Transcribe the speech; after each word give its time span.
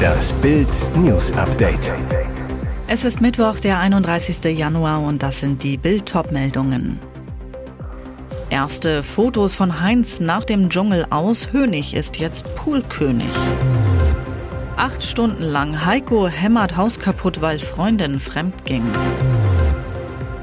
Das 0.00 0.32
Bild 0.34 0.68
News 0.96 1.32
Update. 1.32 1.92
Es 2.88 3.04
ist 3.04 3.20
Mittwoch, 3.20 3.60
der 3.60 3.78
31. 3.78 4.44
Januar 4.56 5.02
und 5.02 5.22
das 5.22 5.40
sind 5.40 5.62
die 5.62 5.76
Bild 5.76 6.12
meldungen 6.30 6.98
Erste 8.50 9.02
Fotos 9.02 9.54
von 9.54 9.80
Heinz 9.80 10.18
nach 10.18 10.44
dem 10.44 10.70
Dschungel 10.70 11.06
aus. 11.10 11.52
Hönig 11.52 11.94
ist 11.94 12.18
jetzt 12.18 12.54
Poolkönig. 12.56 13.34
Acht 14.76 15.04
Stunden 15.04 15.42
lang 15.42 15.84
Heiko 15.84 16.26
hämmert 16.26 16.76
Haus 16.76 16.98
kaputt, 16.98 17.40
weil 17.40 17.58
Freundin 17.58 18.18
fremd 18.18 18.64
ging. 18.64 18.84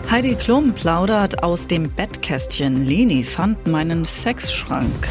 Heidi 0.10 0.36
Klum 0.36 0.74
plaudert 0.74 1.44
aus 1.44 1.68
dem 1.68 1.90
Bettkästchen. 1.90 2.86
Leni 2.86 3.24
fand 3.24 3.68
meinen 3.68 4.06
Sexschrank. 4.06 5.10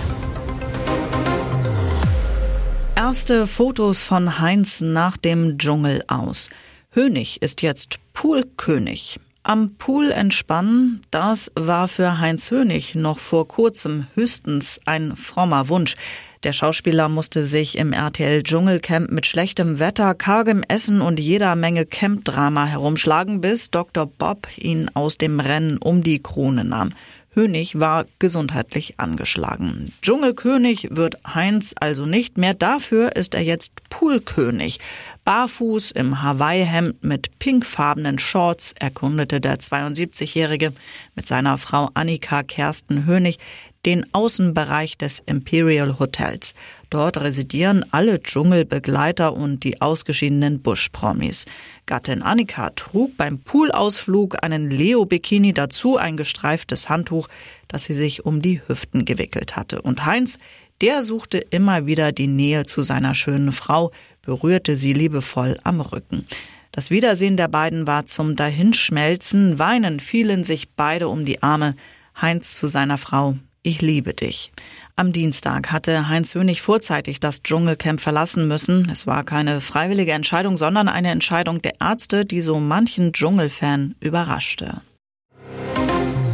Erste 3.09 3.47
Fotos 3.47 4.03
von 4.03 4.41
Heinz 4.41 4.81
nach 4.81 5.17
dem 5.17 5.59
Dschungel 5.59 6.03
aus. 6.09 6.51
Hönig 6.91 7.41
ist 7.41 7.63
jetzt 7.63 8.01
Poolkönig. 8.15 9.21
Am 9.45 9.77
Pool 9.77 10.11
entspannen, 10.11 11.03
das 11.13 11.53
war 11.55 11.87
für 11.87 12.19
Heinz 12.19 12.51
Hönig 12.51 12.97
noch 12.97 13.21
vor 13.21 13.47
kurzem 13.47 14.09
höchstens 14.17 14.81
ein 14.87 15.15
frommer 15.15 15.69
Wunsch. 15.69 15.95
Der 16.43 16.53
Schauspieler 16.53 17.09
musste 17.09 17.45
sich 17.45 17.79
im 17.79 17.93
RTL 17.93 18.43
Dschungelcamp 18.43 19.13
mit 19.13 19.25
schlechtem 19.25 19.79
Wetter, 19.79 20.13
kargem 20.15 20.65
Essen 20.67 21.01
und 21.01 21.21
jeder 21.21 21.55
Menge 21.55 21.87
Campdrama 21.87 22.67
herumschlagen, 22.67 23.41
bis 23.41 23.71
Dr. 23.71 24.07
Bob 24.07 24.49
ihn 24.59 24.91
aus 24.95 25.17
dem 25.17 25.39
Rennen 25.39 25.79
um 25.79 26.03
die 26.03 26.21
Krone 26.21 26.65
nahm. 26.65 26.93
Hönig 27.37 27.79
war 27.79 28.07
gesundheitlich 28.19 28.99
angeschlagen. 28.99 29.93
Dschungelkönig 30.01 30.89
wird 30.91 31.19
Heinz 31.27 31.75
also 31.79 32.07
nicht 32.07 32.39
mehr. 32.39 32.55
Dafür 32.55 33.15
ist 33.15 33.35
er 33.35 33.43
jetzt 33.43 33.73
Poolkönig. 33.91 34.81
Barfuß 35.27 35.91
im 35.91 36.23
Hawaii-Hemd 36.23 37.05
mit 37.05 37.39
pinkfarbenen 37.39 38.19
Shorts 38.19 38.75
erkundete 38.79 39.43
der 39.43 39.59
72-Jährige 39.59 40.73
mit 41.15 41.29
seiner 41.29 41.59
Frau 41.59 41.91
Annika 41.93 42.43
Kersten 42.43 43.05
Hönig 43.05 43.39
den 43.85 44.07
Außenbereich 44.15 44.97
des 44.97 45.21
Imperial 45.21 45.99
Hotels. 45.99 46.55
Dort 46.91 47.19
residieren 47.19 47.85
alle 47.91 48.23
Dschungelbegleiter 48.23 49.35
und 49.35 49.65
die 49.65 49.81
ausgeschiedenen 49.81 50.61
Bush-Promis. 50.61 51.45
Gattin 51.87 52.23
Annika 52.23 52.71
trug 52.71 53.17
beim 53.17 53.41
Poolausflug 53.41 54.43
einen 54.43 54.71
Leo-Bikini 54.71 55.53
dazu, 55.53 55.97
ein 55.97 56.17
gestreiftes 56.17 56.89
Handtuch, 56.89 57.29
das 57.69 57.85
sie 57.85 57.95
sich 57.95 58.25
um 58.25 58.41
die 58.41 58.61
Hüften 58.67 59.05
gewickelt 59.05 59.57
hatte. 59.57 59.83
Und 59.83 60.07
Heinz, 60.07 60.39
der 60.81 61.03
suchte 61.03 61.39
immer 61.39 61.87
wieder 61.87 62.13
die 62.13 62.29
Nähe 62.29 62.67
zu 62.67 62.83
seiner 62.83 63.15
schönen 63.15 63.53
Frau, 63.53 63.93
berührte 64.23 64.77
sie 64.77 64.93
liebevoll 64.93 65.59
am 65.65 65.81
Rücken. 65.81 66.27
Das 66.73 66.91
Wiedersehen 66.91 67.37
der 67.37 67.49
beiden 67.49 67.87
war 67.87 68.07
zum 68.07 68.37
Dahinschmelzen, 68.37 69.59
weinen 69.59 69.99
fielen 69.99 70.45
sich 70.45 70.69
beide 70.71 71.09
um 71.09 71.25
die 71.25 71.43
Arme, 71.43 71.75
Heinz 72.21 72.55
zu 72.55 72.69
seiner 72.69 72.99
Frau, 72.99 73.37
ich 73.63 73.83
liebe 73.83 74.15
dich. 74.15 74.53
Am 74.99 75.13
Dienstag 75.13 75.73
hatte 75.73 76.09
Heinz 76.09 76.35
Hönig 76.35 76.63
vorzeitig 76.63 77.21
das 77.21 77.43
Dschungelcamp 77.43 78.01
verlassen 78.01 78.49
müssen. 78.49 78.89
Es 78.91 79.07
war 79.07 79.25
keine 79.25 79.61
freiwillige 79.61 80.13
Entscheidung, 80.13 80.57
sondern 80.57 80.89
eine 80.89 81.11
Entscheidung 81.11 81.61
der 81.61 81.75
Ärzte, 81.83 82.25
die 82.25 82.41
so 82.41 82.61
manchen 82.61 83.13
Dschungelfan 83.13 83.95
überraschte. 84.01 84.81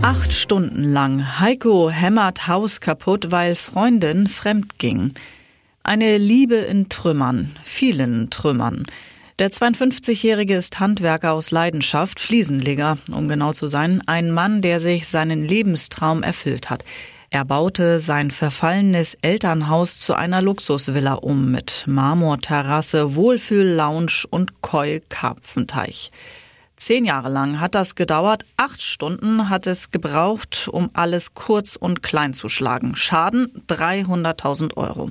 Acht 0.01 0.33
Stunden 0.33 0.93
lang. 0.93 1.41
Heiko 1.41 1.91
hämmert 1.91 2.47
Haus 2.47 2.81
kaputt, 2.81 3.33
weil 3.33 3.57
Freundin 3.57 4.29
fremd 4.29 4.79
ging. 4.79 5.15
Eine 5.83 6.17
Liebe 6.17 6.55
in 6.55 6.89
Trümmern, 6.89 7.57
vielen 7.65 8.31
Trümmern. 8.31 8.85
Der 9.41 9.51
52-Jährige 9.51 10.55
ist 10.55 10.79
Handwerker 10.79 11.33
aus 11.33 11.51
Leidenschaft, 11.51 12.21
Fliesenleger, 12.21 12.99
um 13.11 13.27
genau 13.27 13.53
zu 13.55 13.67
sein, 13.67 14.03
ein 14.07 14.31
Mann, 14.31 14.63
der 14.63 14.79
sich 14.79 15.09
seinen 15.09 15.43
Lebenstraum 15.43 16.23
erfüllt 16.23 16.71
hat. 16.71 16.85
Er 17.35 17.47
baute 17.47 17.99
sein 17.99 18.31
verfallenes 18.31 19.15
Elternhaus 19.23 19.97
zu 19.97 20.13
einer 20.13 20.43
Luxusvilla 20.43 21.15
um 21.15 21.51
mit 21.51 21.85
Marmorterrasse, 21.87 23.15
Wohlfühl-Lounge 23.15 24.27
und 24.29 24.61
Koi-Karpfenteich. 24.61 26.13
Zehn 26.77 27.07
Jahre 27.07 27.31
lang 27.31 27.59
hat 27.59 27.75
das 27.75 27.95
gedauert. 27.95 28.45
Acht 28.59 28.83
Stunden 28.83 29.49
hat 29.49 29.67
es 29.67 29.91
gebraucht, 29.91 30.69
um 30.71 30.91
alles 30.93 31.33
kurz 31.33 31.77
und 31.77 32.03
klein 32.03 32.35
zu 32.35 32.51
schlagen. 32.51 32.97
Schaden 32.97 33.65
300.000 33.67 34.77
Euro. 34.77 35.09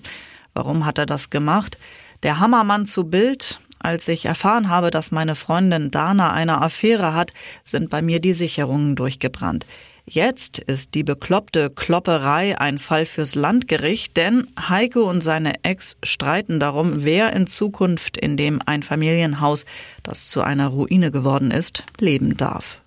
Warum 0.54 0.86
hat 0.86 1.00
er 1.00 1.08
das 1.08 1.32
gemacht? 1.32 1.80
Der 2.22 2.40
Hammermann 2.40 2.86
zu 2.86 3.06
Bild. 3.06 3.60
Als 3.80 4.08
ich 4.08 4.26
erfahren 4.26 4.70
habe, 4.70 4.92
dass 4.92 5.12
meine 5.12 5.34
Freundin 5.34 5.90
Dana 5.90 6.32
eine 6.32 6.62
Affäre 6.62 7.16
hat, 7.16 7.32
sind 7.64 7.90
bei 7.90 8.04
mir 8.04 8.20
die 8.20 8.36
Sicherungen 8.36 8.96
durchgebrannt. 8.96 9.66
Jetzt 10.14 10.60
ist 10.60 10.94
die 10.94 11.06
bekloppte 11.06 11.70
Klopperei 11.70 12.60
ein 12.60 12.80
Fall 12.80 13.06
fürs 13.06 13.34
Landgericht, 13.34 14.18
denn 14.18 14.46
Heike 14.60 15.02
und 15.04 15.22
seine 15.22 15.64
Ex 15.64 15.96
streiten 16.04 16.60
darum, 16.60 17.06
wer 17.06 17.32
in 17.32 17.48
Zukunft 17.48 18.18
in 18.18 18.36
dem 18.36 18.62
Einfamilienhaus, 18.66 19.64
das 20.04 20.28
zu 20.28 20.42
einer 20.42 20.68
Ruine 20.68 21.12
geworden 21.12 21.50
ist, 21.50 21.86
leben 21.98 22.36
darf. 22.36 22.81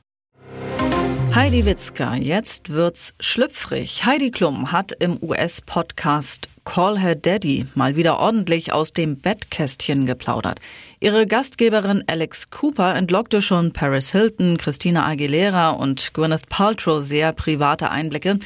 Heidi 1.34 1.66
Witzka, 1.66 2.14
jetzt 2.14 2.70
wird's 2.70 3.12
schlüpfrig. 3.18 4.06
Heidi 4.06 4.30
Klum 4.30 4.70
hat 4.70 4.92
im 4.92 5.18
US-Podcast 5.20 6.48
Call 6.64 6.96
Her 6.96 7.16
Daddy 7.16 7.66
mal 7.74 7.96
wieder 7.96 8.20
ordentlich 8.20 8.72
aus 8.72 8.92
dem 8.92 9.18
Bettkästchen 9.18 10.06
geplaudert. 10.06 10.60
Ihre 11.00 11.26
Gastgeberin 11.26 12.04
Alex 12.06 12.50
Cooper 12.50 12.94
entlockte 12.94 13.42
schon 13.42 13.72
Paris 13.72 14.12
Hilton, 14.12 14.58
Christina 14.58 15.04
Aguilera 15.08 15.70
und 15.70 16.14
Gwyneth 16.14 16.48
Paltrow 16.48 17.02
sehr 17.02 17.32
private 17.32 17.90
Einblicke. 17.90 18.38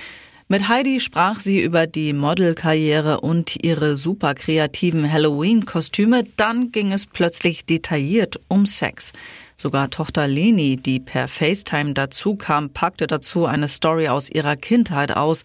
Mit 0.49 0.67
Heidi 0.71 0.99
sprach 1.01 1.41
sie 1.41 1.61
über 1.61 1.87
die 1.87 2.15
Modelkarriere 2.15 3.21
und 3.21 3.63
ihre 3.63 3.99
super 3.99 4.35
kreativen 4.35 5.13
Halloween-Kostüme. 5.13 6.25
Dann 6.37 6.73
ging 6.73 6.95
es 6.95 7.05
plötzlich 7.05 7.67
detailliert 7.67 8.41
um 8.49 8.65
Sex. 8.65 9.13
Sogar 9.61 9.91
Tochter 9.91 10.29
Leni, 10.29 10.77
die 10.77 11.01
per 11.01 11.27
FaceTime 11.27 11.93
dazu 11.93 12.37
kam, 12.37 12.71
packte 12.71 13.09
dazu 13.09 13.45
eine 13.45 13.67
Story 13.67 14.07
aus 14.07 14.31
ihrer 14.31 14.55
Kindheit 14.55 15.17
aus. 15.17 15.43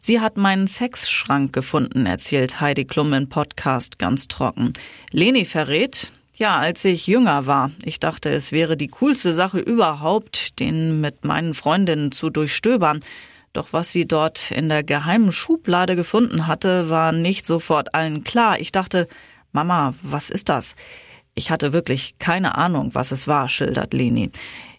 Sie 0.00 0.20
hat 0.20 0.36
meinen 0.36 0.66
Sexschrank 0.66 1.54
gefunden, 1.54 2.04
erzählt 2.04 2.60
Heidi 2.60 2.84
Klum 2.84 3.14
im 3.14 3.30
Podcast 3.30 3.98
ganz 3.98 4.28
trocken. 4.28 4.74
Leni 5.12 5.46
verrät, 5.46 6.12
ja, 6.36 6.58
als 6.58 6.84
ich 6.84 7.06
jünger 7.06 7.46
war, 7.46 7.70
ich 7.82 8.00
dachte, 8.00 8.28
es 8.28 8.52
wäre 8.52 8.76
die 8.76 8.88
coolste 8.88 9.32
Sache 9.32 9.60
überhaupt, 9.60 10.60
den 10.60 11.00
mit 11.00 11.24
meinen 11.24 11.54
Freundinnen 11.54 12.12
zu 12.12 12.28
durchstöbern. 12.28 13.00
Doch 13.54 13.68
was 13.72 13.92
sie 13.92 14.06
dort 14.06 14.50
in 14.50 14.68
der 14.68 14.82
geheimen 14.82 15.32
Schublade 15.32 15.96
gefunden 15.96 16.46
hatte, 16.46 16.90
war 16.90 17.12
nicht 17.12 17.46
sofort 17.46 17.94
allen 17.94 18.24
klar. 18.24 18.60
Ich 18.60 18.72
dachte, 18.72 19.08
Mama, 19.52 19.94
was 20.02 20.28
ist 20.28 20.50
das? 20.50 20.76
Ich 21.34 21.50
hatte 21.50 21.72
wirklich 21.72 22.18
keine 22.18 22.56
Ahnung, 22.56 22.90
was 22.94 23.12
es 23.12 23.26
war, 23.26 23.48
schildert 23.48 23.92
Leni. 23.92 24.30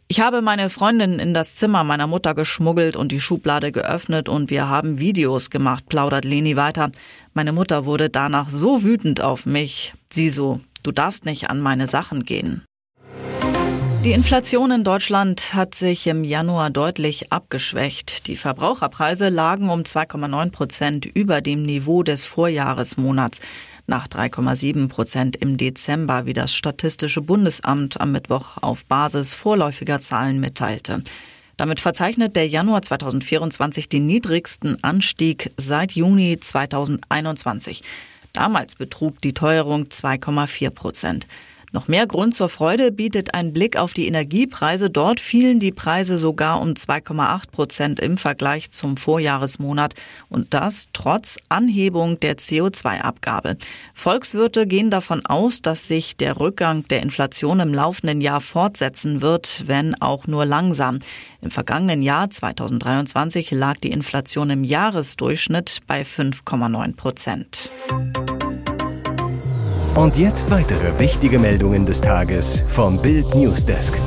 Ich 0.07 0.19
habe 0.19 0.41
meine 0.41 0.69
Freundin 0.69 1.19
in 1.19 1.33
das 1.33 1.55
Zimmer 1.55 1.83
meiner 1.83 2.07
Mutter 2.07 2.35
geschmuggelt 2.35 2.95
und 2.95 3.11
die 3.11 3.19
Schublade 3.19 3.71
geöffnet 3.71 4.29
und 4.29 4.49
wir 4.49 4.69
haben 4.69 4.99
Videos 4.99 5.49
gemacht, 5.49 5.89
plaudert 5.89 6.25
Leni 6.25 6.55
weiter. 6.55 6.91
Meine 7.33 7.51
Mutter 7.51 7.85
wurde 7.85 8.09
danach 8.09 8.49
so 8.49 8.83
wütend 8.83 9.21
auf 9.21 9.45
mich. 9.45 9.94
Sie 10.11 10.29
so, 10.29 10.61
Du 10.85 10.91
darfst 10.91 11.25
nicht 11.25 11.49
an 11.49 11.61
meine 11.61 11.88
Sachen 11.88 12.25
gehen. 12.25 12.63
Die 14.03 14.11
Inflation 14.11 14.69
in 14.69 14.83
Deutschland 14.83 15.55
hat 15.55 15.73
sich 15.73 16.05
im 16.05 16.23
Januar 16.23 16.69
deutlich 16.69 17.31
abgeschwächt. 17.31 18.27
Die 18.27 18.35
Verbraucherpreise 18.35 19.29
lagen 19.29 19.71
um 19.71 19.81
2,9 19.81 20.51
Prozent 20.51 21.05
über 21.07 21.41
dem 21.41 21.63
Niveau 21.63 22.03
des 22.03 22.25
Vorjahresmonats 22.25 23.41
nach 23.88 24.07
3,7 24.07 24.88
Prozent 24.89 25.36
im 25.36 25.57
Dezember, 25.57 26.25
wie 26.25 26.33
das 26.33 26.54
Statistische 26.54 27.21
Bundesamt 27.21 28.00
am 28.00 28.12
Mittwoch 28.12 28.57
auf 28.62 28.86
Basis 28.86 29.33
vorläufiger 29.33 30.00
Zahlen 30.00 30.39
mitteilte. 30.39 31.04
Damit 31.57 31.80
verzeichnet 31.80 32.36
der 32.36 32.48
Januar 32.48 32.81
2024 32.81 33.88
den 33.88 34.06
niedrigsten 34.07 34.83
Anstieg 34.83 35.51
seit 35.57 35.94
Juni 35.94 36.38
2021. 36.39 37.83
Damals 38.33 38.75
betrug 38.75 39.21
die 39.21 39.33
Teuerung 39.33 39.86
2,4 39.86 40.69
Prozent. 40.71 41.27
Noch 41.71 41.88
mehr 41.88 42.07
Grund 42.07 42.33
zur 42.33 42.50
Freude 42.50 42.91
bietet 42.91 43.33
ein 43.33 43.53
Blick 43.53 43.77
auf 43.77 43.94
die 43.94 44.07
Energiepreise. 44.07 44.89
Dort 44.89 45.19
fielen 45.19 45.59
die 45.59 45.71
Preise 45.71 46.17
sogar 46.17 46.62
um 46.62 46.69
2,8 46.69 47.51
Prozent 47.51 48.00
im 48.00 48.17
Vergleich 48.17 48.71
zum 48.71 48.97
Vorjahresmonat 48.97 49.94
und 50.29 50.53
das 50.53 50.88
trotz 50.94 51.38
Anhebung 51.50 52.19
der 52.19 52.38
CO2-Abgabe. 52.38 53.57
Volkswirte 53.94 54.67
gehen 54.67 54.89
davon 54.89 55.25
aus, 55.25 55.62
dass 55.62 55.88
sich 55.88 56.15
der 56.17 56.39
Rückgang 56.39 56.85
der 56.85 57.01
Inflation 57.01 57.59
im 57.59 57.73
laufenden 57.73 58.21
Jahr 58.21 58.41
fortsetzen 58.41 59.21
wird, 59.21 59.63
wenn 59.68 60.00
auch 60.01 60.27
nur 60.27 60.45
langsam. 60.45 61.00
Im 61.41 61.51
vergangenen 61.51 62.01
Jahr 62.01 62.29
2023 62.29 63.51
lag 63.51 63.77
die 63.77 63.91
Inflation 63.91 64.50
im 64.50 64.63
Jahresdurchschnitt 64.63 65.81
bei 65.88 66.01
5,9 66.01 66.95
Prozent. 66.95 67.71
Und 69.95 70.18
jetzt 70.18 70.51
weitere 70.51 71.00
wichtige 71.00 71.39
Meldungen 71.39 71.86
des 71.86 72.01
Tages 72.01 72.62
vom 72.68 73.01
Bild 73.01 73.33
Newsdesk. 73.33 73.97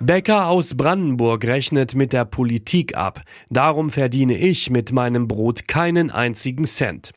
Bäcker 0.00 0.48
aus 0.48 0.76
Brandenburg 0.76 1.44
rechnet 1.44 1.94
mit 1.94 2.12
der 2.12 2.24
Politik 2.24 2.96
ab. 2.96 3.22
Darum 3.50 3.90
verdiene 3.90 4.36
ich 4.36 4.68
mit 4.68 4.90
meinem 4.90 5.28
Brot 5.28 5.68
keinen 5.68 6.10
einzigen 6.10 6.64
Cent. 6.64 7.12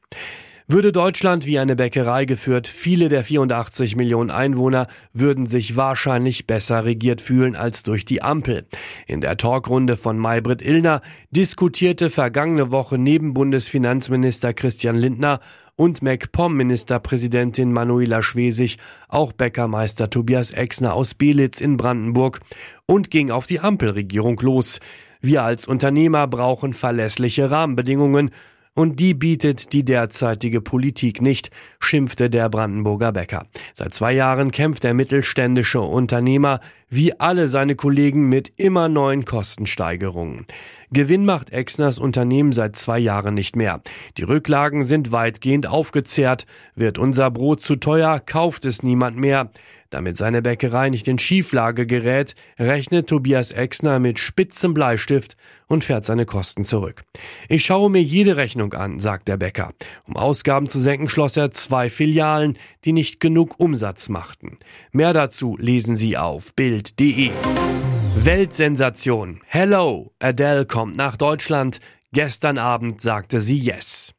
Würde 0.70 0.92
Deutschland 0.92 1.46
wie 1.46 1.60
eine 1.60 1.78
Bäckerei 1.78 2.26
geführt, 2.26 2.68
viele 2.68 3.08
der 3.08 3.24
84 3.24 3.96
Millionen 3.96 4.30
Einwohner 4.30 4.88
würden 5.14 5.48
sich 5.48 5.78
wahrscheinlich 5.78 6.46
besser 6.46 6.84
regiert 6.84 7.22
fühlen 7.22 7.56
als 7.56 7.84
durch 7.84 8.04
die 8.04 8.22
Ampel. 8.22 8.68
In 9.08 9.22
der 9.22 9.38
Talkrunde 9.38 9.96
von 9.96 10.20
Maybrit 10.20 10.62
Illner 10.62 11.02
diskutierte 11.32 12.10
vergangene 12.10 12.70
Woche 12.70 12.98
neben 12.98 13.34
Bundesfinanzminister 13.34 14.54
Christian 14.54 14.98
Lindner 14.98 15.40
und 15.78 16.02
MacPom-Ministerpräsidentin 16.02 17.72
Manuela 17.72 18.22
Schwesig 18.22 18.78
auch 19.08 19.32
Bäckermeister 19.32 20.10
Tobias 20.10 20.52
Exner 20.52 20.94
aus 20.94 21.14
Belitz 21.14 21.62
in 21.62 21.78
Brandenburg 21.78 22.42
und 22.86 23.10
ging 23.10 23.32
auf 23.32 23.46
die 23.46 23.62
Ampelregierung 23.62 24.38
los. 24.42 24.80
Wir 25.22 25.44
als 25.44 25.68
Unternehmer 25.68 26.28
brauchen 26.28 26.74
verlässliche 26.74 27.50
Rahmenbedingungen 27.50 28.32
und 28.78 29.00
die 29.00 29.16
bietet 29.16 29.74
die 29.74 29.84
derzeitige 29.84 30.62
Politik 30.62 31.20
nicht, 31.20 31.50
schimpfte 31.80 32.30
der 32.30 32.48
Brandenburger 32.48 33.12
Bäcker. 33.12 33.48
Seit 33.74 33.96
zwei 33.96 34.14
Jahren 34.14 34.52
kämpft 34.52 34.84
der 34.84 34.94
mittelständische 34.94 35.82
Unternehmer 35.82 36.60
wie 36.88 37.20
alle 37.20 37.48
seine 37.48 37.76
Kollegen 37.76 38.30
mit 38.30 38.54
immer 38.56 38.88
neuen 38.88 39.26
Kostensteigerungen. 39.26 40.46
Gewinn 40.92 41.26
macht 41.26 41.50
Exners 41.50 41.98
Unternehmen 41.98 42.54
seit 42.54 42.76
zwei 42.76 43.00
Jahren 43.00 43.34
nicht 43.34 43.56
mehr. 43.56 43.82
Die 44.20 44.24
Rücklagen 44.24 44.84
sind 44.84 45.12
weitgehend 45.12 45.66
aufgezehrt. 45.66 46.46
Wird 46.76 47.00
unser 47.00 47.32
Brot 47.32 47.64
zu 47.64 47.78
teuer, 47.78 48.20
kauft 48.20 48.64
es 48.64 48.84
niemand 48.84 49.18
mehr. 49.18 49.50
Damit 49.90 50.18
seine 50.18 50.42
Bäckerei 50.42 50.90
nicht 50.90 51.08
in 51.08 51.20
Schieflage 51.20 51.86
gerät, 51.86 52.36
rechnet 52.60 53.08
Tobias 53.08 53.52
Exner 53.52 54.00
mit 54.00 54.20
spitzem 54.20 54.74
Bleistift 54.74 55.38
und 55.68 55.84
fährt 55.84 56.06
seine 56.06 56.26
Kosten 56.26 56.66
zurück. 56.66 57.04
Ich 57.50 57.66
schaue 57.66 57.90
mir 57.90 58.02
jede 58.02 58.38
Rechnung 58.38 58.74
an, 58.74 59.00
sagt 59.00 59.28
der 59.28 59.38
Bäcker. 59.38 59.72
Um 60.08 60.18
Ausgaben 60.18 60.68
zu 60.68 60.80
senken, 60.80 61.10
schloss 61.10 61.38
er 61.38 61.52
zwei 61.52 61.90
Filialen, 61.90 62.58
die 62.86 62.94
nicht 62.94 63.20
genug 63.20 63.60
Umsatz 63.60 64.10
machten. 64.10 64.58
Mehr 64.92 65.14
dazu 65.14 65.58
lesen 65.60 65.96
Sie 65.96 66.18
auf 66.18 66.54
Bild.de. 66.54 67.32
Weltsensation. 68.16 69.42
Hello, 69.46 70.12
Adele 70.20 70.66
kommt 70.66 70.98
nach 70.98 71.18
Deutschland. 71.18 71.80
Gestern 72.12 72.58
Abend 72.58 73.00
sagte 73.00 73.40
sie 73.40 73.58
Yes. 73.58 74.14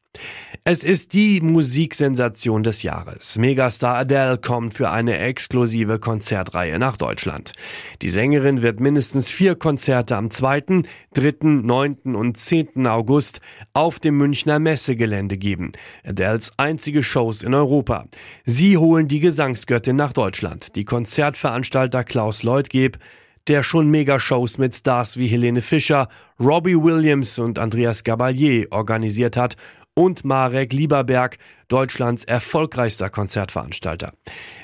Es 0.70 0.84
ist 0.84 1.14
die 1.14 1.40
Musiksensation 1.40 2.62
des 2.62 2.82
Jahres. 2.82 3.38
Megastar 3.38 3.96
Adele 3.96 4.36
kommt 4.36 4.74
für 4.74 4.90
eine 4.90 5.16
exklusive 5.16 5.98
Konzertreihe 5.98 6.78
nach 6.78 6.98
Deutschland. 6.98 7.54
Die 8.02 8.10
Sängerin 8.10 8.60
wird 8.60 8.78
mindestens 8.78 9.30
vier 9.30 9.54
Konzerte 9.54 10.14
am 10.14 10.30
2., 10.30 10.82
3., 11.14 11.36
9. 11.62 12.14
und 12.14 12.36
10. 12.36 12.86
August 12.86 13.40
auf 13.72 13.98
dem 13.98 14.18
Münchner 14.18 14.58
Messegelände 14.58 15.38
geben. 15.38 15.72
Adeles 16.04 16.52
einzige 16.58 17.02
Shows 17.02 17.42
in 17.42 17.54
Europa. 17.54 18.04
Sie 18.44 18.76
holen 18.76 19.08
die 19.08 19.20
Gesangsgöttin 19.20 19.96
nach 19.96 20.12
Deutschland. 20.12 20.76
Die 20.76 20.84
Konzertveranstalter 20.84 22.04
Klaus 22.04 22.42
Leutgeb 22.42 22.98
der 23.46 23.62
schon 23.62 23.88
Megashows 23.90 24.58
mit 24.58 24.74
Stars 24.74 25.16
wie 25.16 25.26
Helene 25.26 25.62
Fischer, 25.62 26.08
Robbie 26.38 26.76
Williams 26.76 27.38
und 27.38 27.58
Andreas 27.58 28.04
Gabalier 28.04 28.66
organisiert 28.70 29.38
hat 29.38 29.56
und 29.98 30.24
Marek 30.24 30.72
Lieberberg, 30.72 31.38
Deutschlands 31.66 32.22
erfolgreichster 32.22 33.10
Konzertveranstalter. 33.10 34.12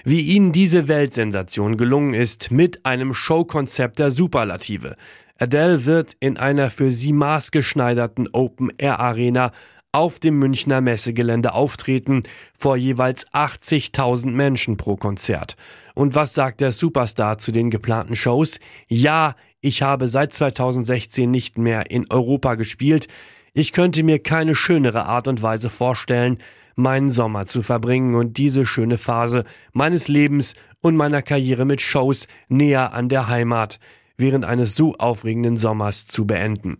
Wie 0.05 0.21
ihnen 0.21 0.53
diese 0.53 0.87
Weltsensation 0.87 1.77
gelungen 1.77 2.15
ist 2.15 2.53
mit 2.53 2.87
einem 2.87 3.15
Showkonzept 3.15 3.99
der 3.99 4.13
Superlative. 4.13 4.95
Adele 5.37 5.87
wird 5.87 6.17
in 6.21 6.37
einer 6.37 6.71
für 6.71 6.93
sie 6.93 7.13
maßgeschneiderten 7.13 8.29
Open-Air-Arena 8.33 9.51
auf 9.91 10.21
dem 10.21 10.39
Münchner 10.39 10.81
Messegelände 10.81 11.53
auftreten, 11.53 12.23
vor 12.57 12.77
jeweils 12.77 13.27
80.000 13.33 14.31
Menschen 14.31 14.77
pro 14.77 14.95
Konzert. 14.95 15.57
Und 15.97 16.15
was 16.15 16.35
sagt 16.35 16.61
der 16.61 16.71
Superstar 16.71 17.39
zu 17.39 17.51
den 17.51 17.71
geplanten 17.71 18.15
Shows? 18.15 18.61
Ja, 18.87 19.35
ich 19.61 19.83
habe 19.83 20.07
seit 20.07 20.33
2016 20.33 21.29
nicht 21.29 21.59
mehr 21.59 21.91
in 21.91 22.07
Europa 22.09 22.55
gespielt. 22.55 23.09
Ich 23.57 23.71
könnte 23.71 24.03
mir 24.03 24.19
keine 24.19 24.57
schönere 24.57 25.07
Art 25.07 25.29
und 25.29 25.41
Weise 25.41 25.71
vorstellen, 25.71 26.39
meinen 26.75 27.13
Sommer 27.13 27.47
zu 27.47 27.63
verbringen 27.63 28.17
und 28.17 28.37
diese 28.37 28.67
schöne 28.67 28.99
Phase 28.99 29.45
meines 29.73 30.09
Lebens 30.09 30.55
und 30.81 30.97
meiner 30.97 31.23
Karriere 31.23 31.65
mit 31.65 31.81
Shows 31.81 32.27
näher 32.49 32.93
an 32.93 33.09
der 33.09 33.29
Heimat 33.29 33.79
während 34.17 34.45
eines 34.45 34.75
so 34.75 34.95
aufregenden 34.97 35.57
Sommers 35.57 36.09
zu 36.09 36.27
beenden. 36.27 36.79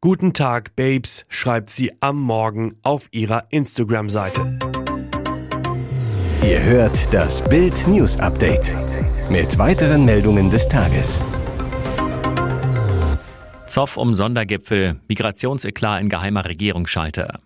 Guten 0.00 0.32
Tag, 0.32 0.74
Babes, 0.74 1.24
schreibt 1.28 1.70
sie 1.70 1.92
am 2.00 2.20
Morgen 2.20 2.74
auf 2.82 3.06
ihrer 3.12 3.44
Instagram-Seite. 3.50 4.58
Ihr 6.42 6.62
hört 6.64 7.14
das 7.14 7.48
Bild 7.48 7.86
News 7.86 8.18
Update 8.18 8.74
mit 9.30 9.56
weiteren 9.56 10.04
Meldungen 10.04 10.50
des 10.50 10.66
Tages. 10.66 11.20
Zoff 13.72 13.96
um 13.96 14.12
Sondergipfel, 14.12 15.00
Migrationseklar 15.08 15.98
in 15.98 16.10
geheimer 16.10 16.44
Regierungsschalte. 16.44 17.38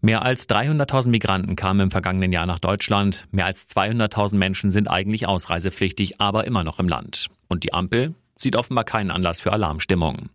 Mehr 0.00 0.22
als 0.22 0.48
300.000 0.48 1.10
Migranten 1.10 1.54
kamen 1.54 1.78
im 1.78 1.90
vergangenen 1.92 2.32
Jahr 2.32 2.44
nach 2.44 2.58
Deutschland. 2.58 3.28
Mehr 3.30 3.46
als 3.46 3.68
200.000 3.68 4.34
Menschen 4.34 4.72
sind 4.72 4.88
eigentlich 4.88 5.28
ausreisepflichtig, 5.28 6.20
aber 6.20 6.44
immer 6.44 6.64
noch 6.64 6.80
im 6.80 6.88
Land. 6.88 7.28
Und 7.46 7.62
die 7.62 7.72
Ampel 7.72 8.16
sieht 8.34 8.56
offenbar 8.56 8.82
keinen 8.82 9.12
Anlass 9.12 9.40
für 9.40 9.52
Alarmstimmung. 9.52 10.28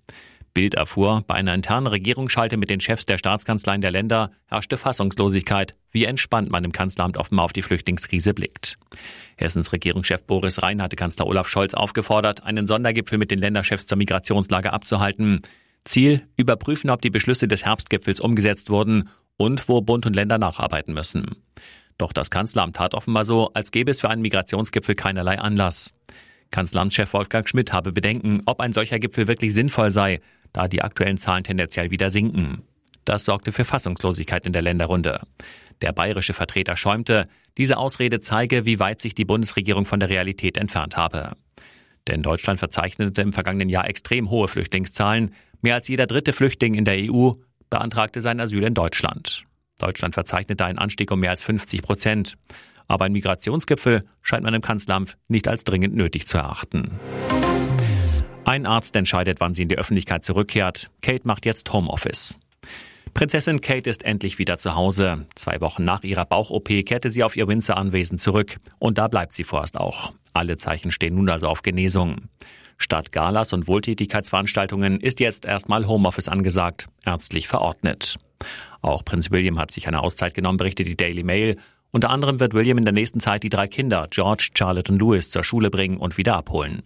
Bild 0.54 0.76
erfuhr, 0.76 1.24
bei 1.26 1.34
einer 1.34 1.54
internen 1.54 1.88
Regierungsschalte 1.88 2.58
mit 2.58 2.70
den 2.70 2.80
Chefs 2.80 3.06
der 3.06 3.18
Staatskanzleien 3.18 3.82
der 3.82 3.92
Länder 3.92 4.32
herrschte 4.46 4.78
Fassungslosigkeit, 4.78 5.76
wie 5.92 6.06
entspannt 6.06 6.52
man 6.52 6.64
im 6.64 6.72
Kanzleramt 6.72 7.18
offenbar 7.18 7.46
auf 7.46 7.54
die 7.54 7.64
Flüchtlingskrise 7.64 8.34
blickt. 8.34 8.78
Hessens 9.36 9.74
Regierungschef 9.74 10.24
Boris 10.24 10.62
Rhein 10.62 10.82
hatte 10.82 10.96
Kanzler 10.96 11.26
Olaf 11.26 11.48
Scholz 11.48 11.74
aufgefordert, 11.74 12.44
einen 12.44 12.68
Sondergipfel 12.68 13.18
mit 13.18 13.32
den 13.32 13.40
Länderchefs 13.40 13.88
zur 13.88 13.98
Migrationslage 13.98 14.72
abzuhalten. 14.72 15.42
Ziel, 15.86 16.28
überprüfen, 16.38 16.92
ob 16.92 17.02
die 17.02 17.10
Beschlüsse 17.10 17.48
des 17.48 17.66
Herbstgipfels 17.66 18.20
umgesetzt 18.20 18.70
wurden 18.70 19.10
und 19.38 19.68
wo 19.68 19.82
Bund 19.82 20.06
und 20.06 20.16
Länder 20.16 20.38
nacharbeiten 20.38 20.94
müssen. 20.94 21.36
Doch 21.98 22.14
das 22.14 22.30
Kanzleramt 22.30 22.76
tat 22.76 22.94
offenbar 22.94 23.26
so, 23.26 23.52
als 23.54 23.72
gäbe 23.72 23.92
es 23.92 24.02
für 24.02 24.10
einen 24.10 24.22
Migrationsgipfel 24.22 24.95
keinerlei 24.95 25.40
Anlass. 25.40 25.94
Kanzleramtschef 26.52 27.14
Wolfgang 27.14 27.50
Schmidt 27.50 27.74
habe 27.74 27.92
Bedenken, 27.92 28.42
ob 28.45 28.60
ein 28.60 28.74
solcher 28.74 29.00
Gipfel 29.00 29.28
wirklich 29.28 29.54
sinnvoll 29.54 29.90
sei, 29.90 30.22
da 30.54 30.68
die 30.68 30.81
aktuellen 30.81 31.18
Zahlen 31.18 31.44
tendenziell 31.44 31.92
wieder 31.92 32.10
sinken. 32.10 32.64
Das 33.06 33.26
sorgte 33.26 33.52
für 33.52 33.66
Fassungslosigkeit 33.66 34.45
in 34.45 34.54
der 34.54 34.62
Länderrunde. 34.62 35.22
Der 35.81 35.92
bayerische 35.92 36.33
Vertreter 36.33 36.78
schäumte, 36.78 37.28
diese 37.57 37.78
Ausrede 37.78 38.22
zeige, 38.22 38.66
wie 38.66 38.80
weit 38.80 39.02
sich 39.02 39.14
die 39.14 39.26
Bundesregierung 39.26 39.86
von 39.86 40.00
der 40.00 40.10
Realität 40.10 40.57
entfernt 40.57 40.95
habe. 40.95 41.33
Denn 42.07 42.22
Deutschland 42.22 42.60
verzeichnete 42.60 43.22
im 43.22 43.33
vergangenen 43.33 43.69
Jahr 43.69 43.88
extrem 43.88 44.30
hohe 44.30 44.48
Flüchtlingszahlen. 44.48 45.33
Mehr 45.62 45.76
als 45.76 45.88
jeder 45.88 46.07
dritte 46.07 46.33
Flüchtling 46.33 46.76
in 46.76 46.86
der 46.86 46.98
EU 47.00 47.31
beantragte 47.69 48.22
sein 48.22 48.40
Asyl 48.40 48.64
in 48.64 48.74
Deutschland. 48.74 49.45
Deutschland 49.80 50.14
verzeichnete 50.14 50.66
einen 50.66 50.78
Anstieg 50.78 51.12
um 51.12 51.19
mehr 51.19 51.31
als 51.31 51.44
50 51.44 51.81
Prozent. 51.81 52.38
Aber 52.88 53.06
ein 53.06 53.14
Migrationsgipfel 53.14 54.04
scheint 54.22 54.44
man 54.44 54.54
im 54.54 54.62
Kanzleramt 54.62 55.18
nicht 55.28 55.48
als 55.48 55.64
dringend 55.64 55.95
nötig 55.95 56.28
zu 56.28 56.38
erachten. 56.38 57.00
Ein 58.45 58.66
Arzt 58.66 58.95
entscheidet, 58.97 59.40
wann 59.40 59.54
sie 59.54 59.64
in 59.64 59.69
die 59.69 59.78
Öffentlichkeit 59.78 60.26
zurückkehrt. 60.26 60.90
Kate 61.02 61.26
macht 61.26 61.45
jetzt 61.45 61.71
Homeoffice. 61.71 62.38
Prinzessin 63.14 63.62
Kate 63.62 63.90
ist 63.90 64.04
endlich 64.04 64.38
wieder 64.38 64.57
zu 64.57 64.76
Hause. 64.76 65.26
Zwei 65.35 65.62
Wochen 65.62 65.85
nach 65.85 66.04
ihrer 66.04 66.26
Bauch-OP 66.26 66.68
kehrte 66.85 67.09
sie 67.09 67.23
auf 67.23 67.38
ihr 67.38 67.47
Windsor-Anwesen 67.47 68.19
zurück. 68.19 68.57
Und 68.80 68.97
da 68.97 69.07
bleibt 69.07 69.35
sie 69.35 69.45
vorerst 69.45 69.78
auch. 69.78 70.14
Alle 70.33 70.57
Zeichen 70.57 70.92
stehen 70.92 71.16
nun 71.16 71.30
also 71.30 71.47
auf 71.47 71.62
Genesung. 71.62 72.28
Statt 72.78 73.12
Galas 73.12 73.54
und 73.54 73.68
Wohltätigkeitsveranstaltungen 73.68 75.00
ist 75.00 75.19
jetzt 75.21 75.45
erstmal 75.45 75.88
Homeoffice 75.88 76.28
angesagt, 76.28 76.88
ärztlich 77.06 77.47
verordnet. 77.47 78.18
Auch 78.81 79.06
Prinz 79.06 79.31
William 79.31 79.57
hat 79.59 79.71
sich 79.71 79.88
eine 79.88 80.02
Auszeit 80.02 80.33
genommen, 80.33 80.57
berichtet 80.57 80.88
die 80.88 80.97
Daily 80.97 81.23
Mail. 81.23 81.57
Unter 81.92 82.09
anderem 82.09 82.42
wird 82.42 82.54
William 82.54 82.80
in 82.80 82.83
der 82.83 82.94
nächsten 82.94 83.21
Zeit 83.21 83.44
die 83.44 83.50
drei 83.50 83.68
Kinder, 83.68 84.07
George, 84.09 84.50
Charlotte 84.57 84.92
und 84.92 85.00
Louis, 85.00 85.30
zur 85.30 85.44
Schule 85.44 85.69
bringen 85.69 85.97
und 85.97 86.18
wieder 86.18 86.35
abholen. 86.35 86.81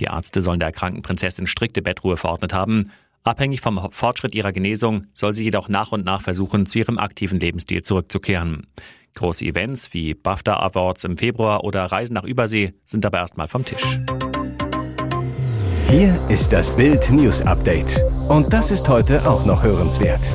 Die 0.00 0.04
Ärzte 0.04 0.42
sollen 0.42 0.60
der 0.60 0.72
kranken 0.72 1.02
Prinzessin 1.02 1.46
strikte 1.46 1.82
Bettruhe 1.82 2.16
verordnet 2.16 2.52
haben. 2.52 2.90
Abhängig 3.22 3.60
vom 3.60 3.80
Fortschritt 3.90 4.34
ihrer 4.34 4.52
Genesung 4.52 5.06
soll 5.14 5.32
sie 5.32 5.44
jedoch 5.44 5.68
nach 5.68 5.92
und 5.92 6.04
nach 6.04 6.22
versuchen, 6.22 6.66
zu 6.66 6.78
ihrem 6.78 6.98
aktiven 6.98 7.40
Lebensstil 7.40 7.82
zurückzukehren. 7.82 8.66
Große 9.14 9.44
Events 9.44 9.94
wie 9.94 10.14
BAFTA 10.14 10.58
Awards 10.58 11.04
im 11.04 11.16
Februar 11.16 11.64
oder 11.64 11.84
Reisen 11.84 12.14
nach 12.14 12.24
Übersee 12.24 12.74
sind 12.84 13.04
dabei 13.04 13.18
erstmal 13.18 13.48
vom 13.48 13.64
Tisch. 13.64 14.00
Hier 15.88 16.18
ist 16.28 16.52
das 16.52 16.74
Bild 16.74 17.10
News 17.10 17.40
Update. 17.42 18.02
Und 18.28 18.52
das 18.52 18.72
ist 18.72 18.88
heute 18.88 19.28
auch 19.28 19.46
noch 19.46 19.62
hörenswert. 19.62 20.28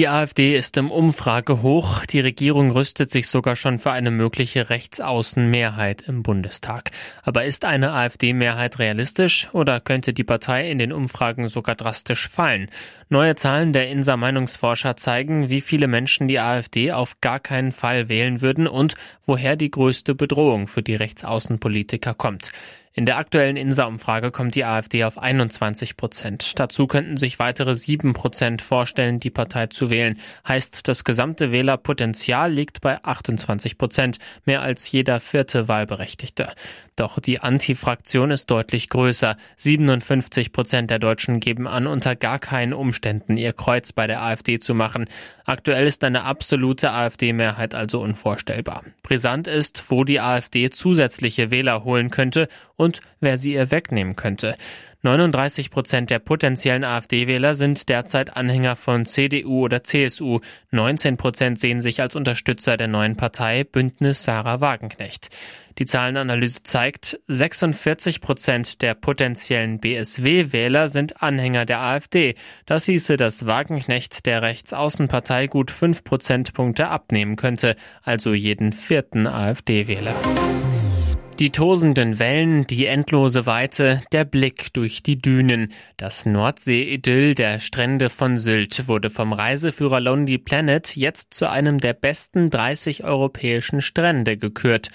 Die 0.00 0.08
AfD 0.08 0.56
ist 0.56 0.78
im 0.78 0.90
Umfrage 0.90 1.60
hoch. 1.60 2.06
Die 2.06 2.20
Regierung 2.20 2.70
rüstet 2.70 3.10
sich 3.10 3.28
sogar 3.28 3.54
schon 3.54 3.78
für 3.78 3.90
eine 3.90 4.10
mögliche 4.10 4.70
Rechtsaußenmehrheit 4.70 6.04
im 6.08 6.22
Bundestag. 6.22 6.90
Aber 7.22 7.44
ist 7.44 7.66
eine 7.66 7.92
AfD-Mehrheit 7.92 8.78
realistisch 8.78 9.50
oder 9.52 9.78
könnte 9.78 10.14
die 10.14 10.24
Partei 10.24 10.70
in 10.70 10.78
den 10.78 10.94
Umfragen 10.94 11.48
sogar 11.48 11.74
drastisch 11.74 12.30
fallen? 12.30 12.70
Neue 13.10 13.34
Zahlen 13.34 13.74
der 13.74 13.90
INSA 13.90 14.16
Meinungsforscher 14.16 14.96
zeigen, 14.96 15.50
wie 15.50 15.60
viele 15.60 15.86
Menschen 15.86 16.28
die 16.28 16.40
AfD 16.40 16.92
auf 16.92 17.20
gar 17.20 17.38
keinen 17.38 17.72
Fall 17.72 18.08
wählen 18.08 18.40
würden 18.40 18.66
und 18.68 18.94
woher 19.26 19.54
die 19.54 19.70
größte 19.70 20.14
Bedrohung 20.14 20.66
für 20.66 20.82
die 20.82 20.94
Rechtsaußenpolitiker 20.94 22.14
kommt. 22.14 22.52
In 22.92 23.06
der 23.06 23.18
aktuellen 23.18 23.56
INSA-Umfrage 23.56 24.32
kommt 24.32 24.56
die 24.56 24.64
AfD 24.64 25.04
auf 25.04 25.16
21 25.16 25.96
Prozent. 25.96 26.58
Dazu 26.58 26.88
könnten 26.88 27.18
sich 27.18 27.38
weitere 27.38 27.76
sieben 27.76 28.14
Prozent 28.14 28.62
vorstellen, 28.62 29.20
die 29.20 29.30
Partei 29.30 29.68
zu 29.68 29.90
wählen. 29.90 30.18
Heißt, 30.46 30.88
das 30.88 31.04
gesamte 31.04 31.52
Wählerpotenzial 31.52 32.52
liegt 32.52 32.80
bei 32.80 33.02
28 33.04 33.78
Prozent, 33.78 34.18
mehr 34.44 34.62
als 34.62 34.90
jeder 34.90 35.20
vierte 35.20 35.68
Wahlberechtigte. 35.68 36.48
Doch 36.96 37.18
die 37.18 37.40
Anti-Fraktion 37.40 38.30
ist 38.30 38.50
deutlich 38.50 38.90
größer. 38.90 39.36
57 39.56 40.52
Prozent 40.52 40.90
der 40.90 40.98
Deutschen 40.98 41.40
geben 41.40 41.66
an, 41.66 41.86
unter 41.86 42.14
gar 42.16 42.38
keinen 42.38 42.74
Umständen 42.74 43.38
ihr 43.38 43.54
Kreuz 43.54 43.92
bei 43.92 44.06
der 44.06 44.20
AfD 44.20 44.58
zu 44.58 44.74
machen. 44.74 45.06
Aktuell 45.46 45.86
ist 45.86 46.04
eine 46.04 46.24
absolute 46.24 46.90
AfD-Mehrheit 46.90 47.74
also 47.74 48.02
unvorstellbar. 48.02 48.84
Brisant 49.02 49.48
ist, 49.48 49.90
wo 49.90 50.04
die 50.04 50.20
AfD 50.20 50.68
zusätzliche 50.68 51.50
Wähler 51.50 51.84
holen 51.84 52.10
könnte 52.10 52.48
und 52.80 53.00
wer 53.20 53.36
sie 53.36 53.52
ihr 53.52 53.70
wegnehmen 53.70 54.16
könnte. 54.16 54.56
39 55.02 55.70
Prozent 55.70 56.10
der 56.10 56.18
potenziellen 56.18 56.84
AfD-Wähler 56.84 57.54
sind 57.54 57.88
derzeit 57.88 58.36
Anhänger 58.36 58.76
von 58.76 59.06
CDU 59.06 59.64
oder 59.64 59.82
CSU. 59.82 60.40
19 60.72 61.16
Prozent 61.16 61.58
sehen 61.58 61.80
sich 61.80 62.02
als 62.02 62.16
Unterstützer 62.16 62.76
der 62.76 62.88
neuen 62.88 63.16
Partei 63.16 63.64
Bündnis 63.64 64.24
Sarah 64.24 64.60
Wagenknecht. 64.60 65.28
Die 65.78 65.86
Zahlenanalyse 65.86 66.62
zeigt, 66.62 67.18
46 67.28 68.20
Prozent 68.20 68.82
der 68.82 68.94
potenziellen 68.94 69.78
BSW-Wähler 69.78 70.88
sind 70.90 71.22
Anhänger 71.22 71.64
der 71.64 71.80
AfD. 71.80 72.34
Das 72.66 72.84
hieße, 72.84 73.16
dass 73.16 73.46
Wagenknecht 73.46 74.26
der 74.26 74.42
Rechtsaußenpartei 74.42 75.46
gut 75.46 75.70
5 75.70 76.04
Prozentpunkte 76.04 76.88
abnehmen 76.88 77.36
könnte, 77.36 77.76
also 78.02 78.34
jeden 78.34 78.74
vierten 78.74 79.26
AfD-Wähler. 79.26 80.14
Die 81.40 81.52
tosenden 81.52 82.18
Wellen, 82.18 82.66
die 82.66 82.84
endlose 82.84 83.46
Weite, 83.46 84.02
der 84.12 84.26
Blick 84.26 84.74
durch 84.74 85.02
die 85.02 85.16
Dünen. 85.16 85.72
Das 85.96 86.26
Nordsee-Idyll 86.26 87.34
der 87.34 87.60
Strände 87.60 88.10
von 88.10 88.36
Sylt 88.36 88.88
wurde 88.88 89.08
vom 89.08 89.32
Reiseführer 89.32 90.00
Lonely 90.00 90.36
Planet 90.36 90.94
jetzt 90.96 91.32
zu 91.32 91.48
einem 91.48 91.78
der 91.78 91.94
besten 91.94 92.50
30 92.50 93.04
europäischen 93.04 93.80
Strände 93.80 94.36
gekürt. 94.36 94.90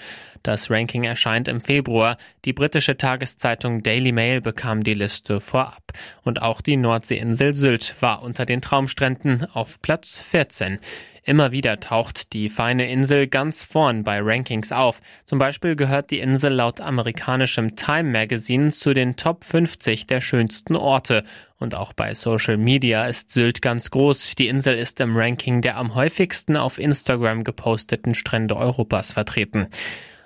Das 0.46 0.70
Ranking 0.70 1.02
erscheint 1.02 1.48
im 1.48 1.60
Februar. 1.60 2.16
Die 2.44 2.52
britische 2.52 2.96
Tageszeitung 2.96 3.82
Daily 3.82 4.12
Mail 4.12 4.40
bekam 4.40 4.84
die 4.84 4.94
Liste 4.94 5.40
vorab. 5.40 5.82
Und 6.22 6.40
auch 6.40 6.60
die 6.60 6.76
Nordseeinsel 6.76 7.52
Sylt 7.52 7.96
war 7.98 8.22
unter 8.22 8.46
den 8.46 8.62
Traumstränden 8.62 9.44
auf 9.54 9.82
Platz 9.82 10.20
14. 10.20 10.78
Immer 11.24 11.50
wieder 11.50 11.80
taucht 11.80 12.32
die 12.32 12.48
feine 12.48 12.88
Insel 12.88 13.26
ganz 13.26 13.64
vorn 13.64 14.04
bei 14.04 14.20
Rankings 14.22 14.70
auf. 14.70 15.00
Zum 15.24 15.40
Beispiel 15.40 15.74
gehört 15.74 16.12
die 16.12 16.20
Insel 16.20 16.52
laut 16.52 16.80
amerikanischem 16.80 17.74
Time 17.74 18.12
Magazine 18.12 18.70
zu 18.70 18.94
den 18.94 19.16
Top 19.16 19.42
50 19.42 20.06
der 20.06 20.20
schönsten 20.20 20.76
Orte. 20.76 21.24
Und 21.58 21.74
auch 21.74 21.92
bei 21.92 22.14
Social 22.14 22.56
Media 22.56 23.08
ist 23.08 23.32
Sylt 23.32 23.62
ganz 23.62 23.90
groß. 23.90 24.36
Die 24.36 24.46
Insel 24.46 24.78
ist 24.78 25.00
im 25.00 25.16
Ranking 25.16 25.60
der 25.60 25.76
am 25.76 25.96
häufigsten 25.96 26.56
auf 26.56 26.78
Instagram 26.78 27.42
geposteten 27.42 28.14
Strände 28.14 28.56
Europas 28.56 29.12
vertreten. 29.12 29.66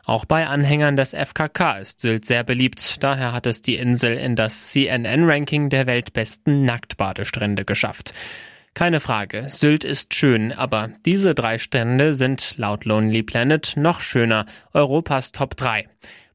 Auch 0.04 0.24
bei 0.24 0.46
Anhängern 0.46 0.96
des 0.96 1.14
FKK 1.14 1.78
ist 1.78 2.00
Sylt 2.00 2.24
sehr 2.24 2.44
beliebt. 2.44 3.02
Daher 3.02 3.32
hat 3.32 3.46
es 3.46 3.62
die 3.62 3.76
Insel 3.76 4.16
in 4.16 4.36
das 4.36 4.70
CNN-Ranking 4.70 5.68
der 5.68 5.86
weltbesten 5.86 6.64
Nacktbadestrände 6.64 7.64
geschafft. 7.64 8.14
Keine 8.74 9.00
Frage, 9.00 9.48
Sylt 9.48 9.84
ist 9.84 10.14
schön, 10.14 10.52
aber 10.52 10.90
diese 11.04 11.34
drei 11.34 11.58
Strände 11.58 12.14
sind 12.14 12.54
laut 12.56 12.84
Lonely 12.84 13.22
Planet 13.22 13.74
noch 13.76 14.00
schöner. 14.00 14.46
Europas 14.72 15.32
Top 15.32 15.56
3. 15.56 15.86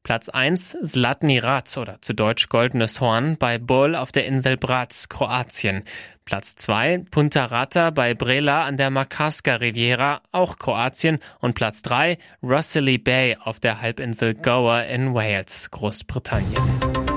Platz 0.06 0.28
1 0.28 0.76
Zlatni 0.84 1.40
Rat 1.40 1.76
oder 1.76 2.00
zu 2.00 2.14
Deutsch 2.14 2.48
Goldenes 2.48 3.00
Horn 3.00 3.36
bei 3.38 3.58
Bol 3.58 3.96
auf 3.96 4.12
der 4.12 4.26
Insel 4.26 4.56
Brac, 4.56 5.08
Kroatien. 5.08 5.82
Platz 6.26 6.56
2 6.56 7.04
Punta 7.12 7.44
Rata 7.46 7.90
bei 7.90 8.12
Brela 8.12 8.64
an 8.64 8.76
der 8.76 8.90
Makarska 8.90 9.54
Riviera, 9.54 10.20
auch 10.32 10.58
Kroatien. 10.58 11.20
Und 11.38 11.54
Platz 11.54 11.82
3 11.82 12.18
Rossely 12.42 12.98
Bay 12.98 13.36
auf 13.42 13.60
der 13.60 13.80
Halbinsel 13.80 14.34
Gower 14.34 14.84
in 14.86 15.14
Wales, 15.14 15.70
Großbritannien. 15.70 17.15